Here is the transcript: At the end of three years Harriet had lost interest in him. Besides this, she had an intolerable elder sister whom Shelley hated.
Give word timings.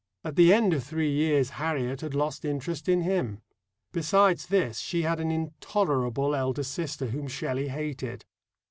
At 0.23 0.35
the 0.35 0.51
end 0.51 0.73
of 0.73 0.83
three 0.83 1.11
years 1.11 1.51
Harriet 1.61 2.01
had 2.01 2.15
lost 2.15 2.43
interest 2.43 2.89
in 2.89 3.01
him. 3.01 3.43
Besides 3.91 4.47
this, 4.47 4.79
she 4.79 5.03
had 5.03 5.19
an 5.19 5.29
intolerable 5.29 6.33
elder 6.35 6.63
sister 6.63 7.05
whom 7.05 7.27
Shelley 7.27 7.67
hated. 7.67 8.25